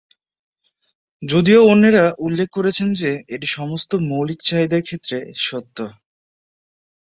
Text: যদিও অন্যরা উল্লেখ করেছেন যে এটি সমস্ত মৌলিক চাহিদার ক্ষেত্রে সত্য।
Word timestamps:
যদিও 1.21 1.61
অন্যরা 1.67 2.05
উল্লেখ 2.19 2.47
করেছেন 2.51 2.89
যে 2.93 3.11
এটি 3.29 3.47
সমস্ত 3.51 3.91
মৌলিক 4.09 4.39
চাহিদার 4.43 4.81
ক্ষেত্রে 4.81 5.17
সত্য। 5.41 5.77